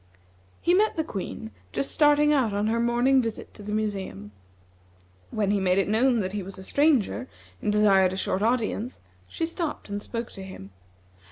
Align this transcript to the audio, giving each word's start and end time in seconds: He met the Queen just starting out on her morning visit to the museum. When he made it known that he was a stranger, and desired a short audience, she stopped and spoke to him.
He 0.61 0.73
met 0.73 0.95
the 0.97 1.03
Queen 1.03 1.51
just 1.71 1.91
starting 1.91 2.33
out 2.33 2.53
on 2.55 2.65
her 2.65 2.79
morning 2.79 3.21
visit 3.21 3.53
to 3.53 3.61
the 3.61 3.71
museum. 3.71 4.31
When 5.29 5.51
he 5.51 5.59
made 5.59 5.77
it 5.77 5.87
known 5.87 6.21
that 6.21 6.33
he 6.33 6.41
was 6.41 6.57
a 6.57 6.63
stranger, 6.63 7.27
and 7.61 7.71
desired 7.71 8.11
a 8.11 8.17
short 8.17 8.41
audience, 8.41 9.01
she 9.27 9.45
stopped 9.45 9.89
and 9.89 10.01
spoke 10.01 10.31
to 10.31 10.41
him. 10.41 10.71